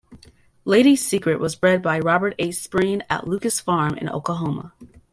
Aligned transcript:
Lady's 0.65 1.05
Secret 1.05 1.39
was 1.39 1.55
bred 1.55 1.83
by 1.83 1.99
Robert 1.99 2.33
H. 2.39 2.55
Spreen 2.55 3.03
at 3.07 3.27
Lucas 3.27 3.59
Farm 3.59 3.95
in 3.99 4.09
Oklahoma. 4.09 4.73